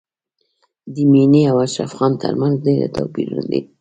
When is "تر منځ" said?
2.21-2.55